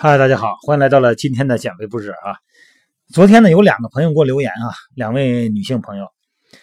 [0.00, 2.38] 嗨，大家好，欢迎来到了今天的减肥不止啊。
[3.12, 6.06] 昨天呢，有两个朋友给我留言啊，两位女性朋友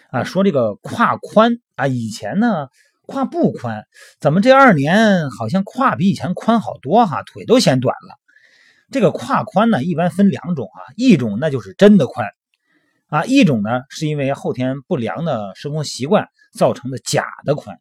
[0.10, 2.70] 啊，说这个胯宽啊，以前呢
[3.02, 3.84] 胯不宽，
[4.22, 8.16] 怎么这二年好像胯比以前宽好多哈，腿都显短了。
[8.90, 12.26] 这个胯宽呢，一般分两种啊，一种那就是真的宽
[13.08, 17.78] 啊，一种呢是因为后天不良的生活习惯造成的假的宽。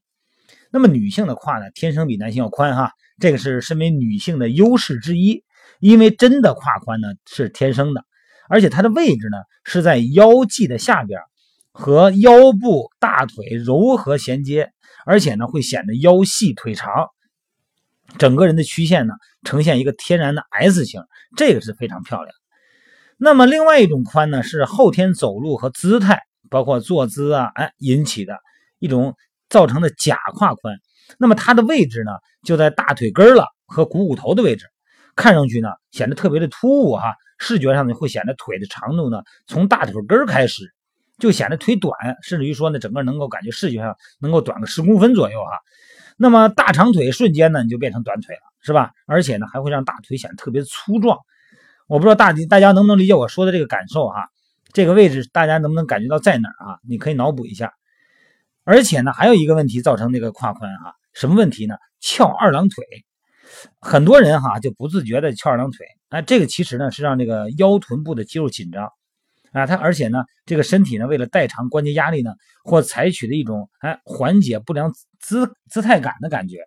[0.73, 2.91] 那么女性的胯呢，天生比男性要宽哈。
[3.21, 5.44] 这个是身为女性的优势之一，
[5.81, 8.05] 因为真的胯宽呢是天生的，
[8.49, 11.21] 而且它的位置呢是在腰际的下边，
[11.73, 14.73] 和腰部大腿柔和衔接，
[15.05, 17.09] 而且呢会显得腰细腿长，
[18.19, 21.03] 整个人的曲线呢呈现一个天然的 S 型，
[21.37, 22.35] 这个是非常漂亮。
[23.17, 28.39] 那么另外一种宽呢是后天走路和姿态，包括坐姿啊，哎引起的
[28.79, 29.15] 一种
[29.49, 30.77] 造成的假胯宽。
[31.19, 32.13] 那么它的位置呢，
[32.43, 34.67] 就在大腿根了和股骨头的位置，
[35.17, 40.73] 看上去呢显得特别的突兀哈，视觉上呢会显得腿的长度呢从大腿根开始
[41.19, 45.59] 就显得腿短，甚至于说呢整个能够感觉视觉上能够短个十公分左右哈。
[46.17, 48.93] 那么大长腿瞬间呢你就变成短腿了，是吧？
[49.07, 51.19] 而且呢还会让大腿显得特别粗壮。
[51.87, 54.29] 我不知道大大家能不能理解我说的这个感受哈？
[54.73, 56.79] 这个位置大家能不能感觉到在哪儿啊？
[56.89, 57.73] 你可以脑补一下。
[58.65, 61.77] 而且呢，还有一个问题造成那个胯宽哈，什么问题呢？
[62.01, 62.85] 翘二郎腿，
[63.81, 68.91] 很多人哈就不自觉的翘二郎腿，哎，这个其实呢是让这个腰臀部的肌肉紧张，
[69.53, 72.33] 啊，它而且呢这个身体呢为了代偿关节压力呢，
[72.63, 76.59] 或采取的一种哎缓解不良姿姿态感的感觉，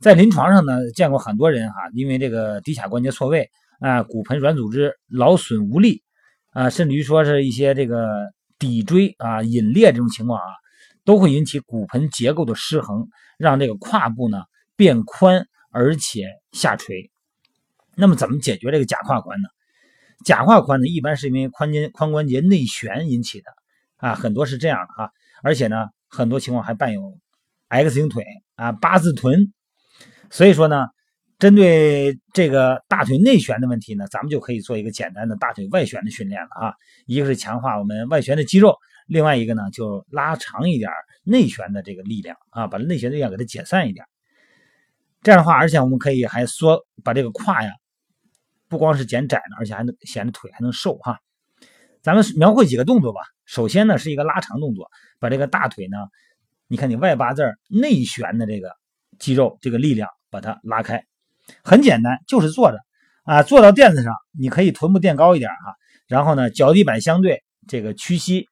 [0.00, 6.02] 在临床上呢见过很多人哈，因为这个骶髂关节错位啊，骨盆软组织劳损无力
[6.52, 10.46] 啊，甚至于说是一些这个骶椎啊隐裂这种情况啊。
[11.04, 13.08] 都会引起骨盆结构的失衡，
[13.38, 14.42] 让这个胯部呢
[14.76, 17.10] 变宽而且下垂。
[17.96, 19.48] 那么怎么解决这个假胯宽呢？
[20.24, 23.50] 假胯宽呢，一般是因为髋间髋关节内旋引起的
[23.96, 25.12] 啊，很多是这样的哈。
[25.42, 27.18] 而且呢，很多情况还伴有
[27.68, 28.24] X 型腿
[28.56, 29.52] 啊、八字臀。
[30.30, 30.86] 所以说呢，
[31.38, 36.74] 针对这个大腿内旋的问题呢，咱们就可以做一个简单的大腿外旋的训练了啊。
[37.06, 38.76] 一个是强化我们外旋的肌肉。
[39.06, 40.90] 另外一个呢，就拉长一点
[41.24, 44.04] 内旋的这个力量啊，把内旋力量给它解散一点。
[45.22, 47.70] 这样的话，而且我们可以还缩把这个胯呀，
[48.68, 51.18] 不光是减窄了，而且还能显得腿还能瘦哈。
[52.02, 53.20] 咱们描绘几个动作吧。
[53.44, 55.96] 首先呢，是一个拉长动作，把这个大腿呢，
[56.66, 58.70] 你看你外八字内旋的这个
[59.18, 61.04] 肌肉这个力量把它拉开，
[61.64, 62.78] 很简单，就是坐着
[63.24, 65.74] 啊，坐到垫子上，你可以臀部垫高一点哈，
[66.06, 68.46] 然后呢，脚底板相对这个屈膝。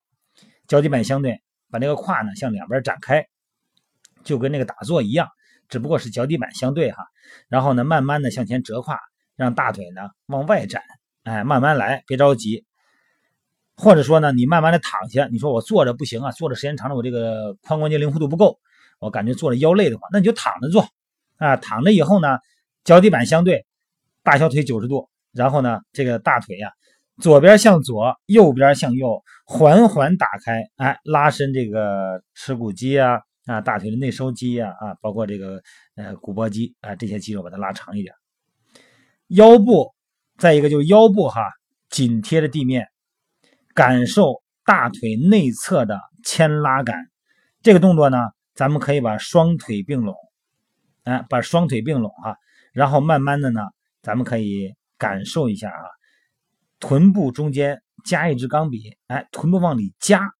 [0.66, 1.40] 脚底板相对，
[1.70, 3.24] 把那个胯呢向两边展开，
[4.24, 5.28] 就跟那个打坐一样，
[5.68, 7.04] 只不过是脚底板相对哈。
[7.48, 8.98] 然后呢，慢慢的向前折胯，
[9.36, 10.82] 让大腿呢往外展，
[11.24, 12.64] 哎，慢慢来，别着急。
[13.76, 18.58] 或者说呢，你慢慢的躺下，你说我坐着不行啊，坐着时间长了我这个髋关节灵活度不够，
[18.98, 20.88] 我感觉坐着腰累的话，那你就躺着坐
[21.36, 21.56] 啊。
[21.56, 22.38] 躺着以后呢，
[22.84, 23.66] 脚底板相对，
[24.22, 26.72] 大小腿九十度，然后呢，这个大腿呀。
[27.18, 35.62] 左边向左，右边向右，缓缓打开，哎，拉伸这个耻骨肌啊，啊，大腿的内收肌啊，啊，包括这个
[35.94, 38.14] 呃股薄肌啊，这些肌肉把它拉长一点。
[39.28, 39.94] 腰部，
[40.36, 41.42] 再一个就是腰部哈，
[41.88, 42.88] 紧贴着地面，
[43.74, 46.96] 感受大腿内侧的牵拉感。
[47.62, 48.18] 这个动作呢，
[48.54, 50.14] 咱们可以把双腿并拢，
[51.04, 52.36] 哎，把双腿并拢哈，
[52.72, 53.62] 然后慢慢的呢，
[54.02, 55.86] 咱们可以感受一下啊。
[56.78, 60.30] 臀部中间夹一支钢笔，哎，臀部往里夹，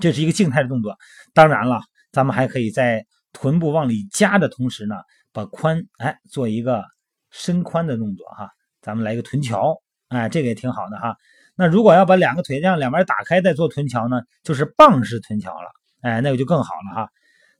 [0.00, 0.96] 这是一个静态的动作。
[1.34, 1.80] 当然了，
[2.10, 4.96] 咱们还可以在臀部往里夹的同时呢，
[5.32, 6.84] 把髋哎做一个
[7.30, 8.50] 伸髋的动作哈。
[8.80, 11.14] 咱们来一个臀桥，哎，这个也挺好的哈。
[11.54, 15.68] 那如果要把两个腿这样两边打开再做臀桥呢，就是棒式臀桥了，
[16.00, 17.10] 哎，那个就更好了哈。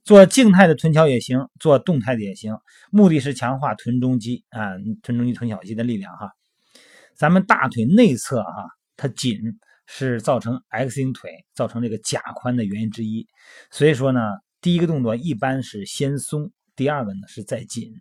[0.02, 2.56] 做静态的臀桥也行，做动态的也行，
[2.90, 4.70] 目的是强化臀中肌啊，
[5.02, 6.32] 臀中肌、臀小肌的力量哈。
[7.14, 8.64] 咱们大腿内侧啊，
[8.96, 9.38] 它紧
[9.92, 13.26] 是造成 X 型腿、造成这个假髋的原因之一。
[13.72, 14.20] 所以说呢，
[14.60, 17.92] 第一个动作一般是先松，第二个呢是再紧，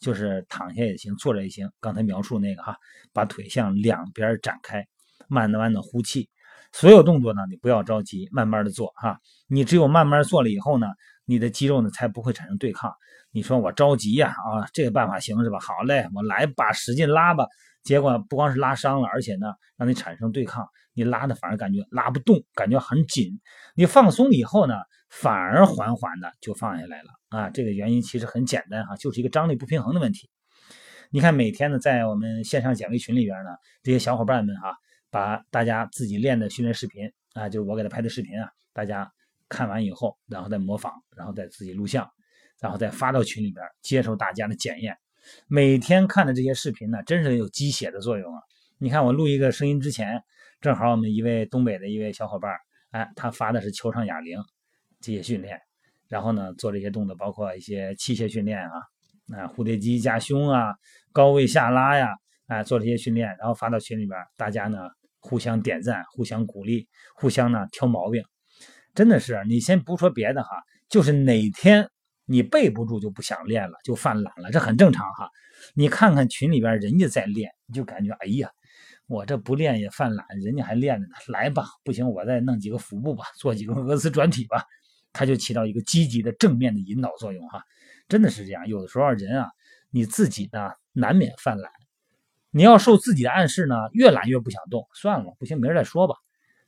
[0.00, 1.70] 就是躺下也行，坐着也行。
[1.80, 2.76] 刚才描述那个哈，
[3.12, 4.84] 把腿向两边展开，
[5.28, 6.28] 慢慢的呼气。
[6.72, 9.16] 所有动作呢，你不要着急，慢慢的做哈。
[9.46, 10.88] 你只有慢慢做了以后呢，
[11.24, 12.92] 你的肌肉呢才不会产生对抗。
[13.30, 15.60] 你说我着急呀啊，这个办法行是吧？
[15.60, 17.46] 好嘞，我来吧，使劲拉吧。
[17.86, 19.46] 结果不光是拉伤了，而且呢，
[19.76, 23.40] 让你产生对抗，你拉的反而感觉拉不动，感觉很紧。
[23.76, 24.74] 你放松了以后呢，
[25.08, 27.48] 反而缓缓的就放下来了啊。
[27.48, 30.28] 这个原因其实很简单哈，就是一个张力不平衡的问题。
[31.10, 33.50] 你看每天呢，在我们线上减肥群里边呢，
[33.84, 34.74] 这些小伙伴们哈，
[35.08, 39.08] 把大家自己练的训练视频啊，就是我给他拍的视频啊，大家
[39.48, 42.10] 看完以后，然后再模仿，然后再自己录像，
[42.60, 44.98] 然后再发到群里边，接受大家的检验。
[45.48, 48.40] 每天看的这些视频呢，真是有鸡血的作用啊！
[48.78, 50.22] 你看我录一个声音之前，
[50.60, 52.52] 正好我们一位东北的一位小伙伴，
[52.90, 54.38] 哎，他发的是球上哑铃
[55.00, 55.60] 这些训练，
[56.08, 58.72] 然后呢做这些动作，包括一些器械训练啊，
[59.34, 60.74] 啊蝴蝶机夹胸啊，
[61.12, 62.08] 高位下拉呀，
[62.46, 64.88] 哎做这些训练，然后发到群里边，大家呢
[65.18, 68.22] 互相点赞，互相鼓励，互相呢挑毛病，
[68.94, 70.50] 真的是你先不说别的哈，
[70.88, 71.88] 就是哪天。
[72.26, 75.30] 你背不住就不想练了，就犯懒了，这很正常哈。
[75.74, 78.50] 你看看群里边人家在练，你就感觉哎呀，
[79.06, 81.14] 我这不练也犯懒，人家还练着呢。
[81.28, 84.64] 来吧，不行我再弄几个腹部吧，做几个俄罗斯转体吧，
[85.12, 87.62] 它就起到一个积极的正面的引导作用哈。
[88.08, 89.50] 真的是这样，有的时候人啊，
[89.90, 91.70] 你自己呢难免犯懒，
[92.50, 96.16] 你要受自己的暗示呢，越懒越不想动，算了，不行，明儿再说吧。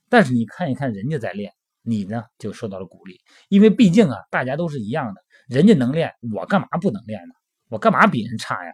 [0.08, 1.52] 但是你看一看人家在练，
[1.82, 5.20] 你呢就受到了鼓励，因为毕竟啊，大家都是一样的。
[5.48, 7.34] 人家能练，我干嘛不能练呢？
[7.68, 8.72] 我干嘛比人差呀？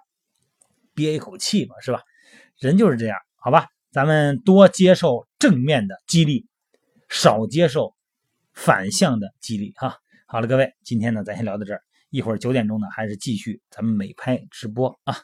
[0.93, 2.01] 憋一口气嘛，是吧？
[2.59, 3.69] 人就是这样，好吧？
[3.93, 6.47] 咱们多接受正面的激励，
[7.09, 7.95] 少接受
[8.53, 9.97] 反向的激励啊。
[10.27, 11.81] 好了，各位，今天呢，咱先聊到这儿，
[12.11, 15.17] 一会儿九点钟呢，还是继续咱们美拍直播啊。